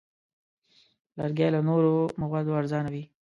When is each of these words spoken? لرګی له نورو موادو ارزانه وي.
لرګی 1.17 1.49
له 1.53 1.59
نورو 1.67 1.93
موادو 2.21 2.57
ارزانه 2.59 2.89
وي. 2.93 3.03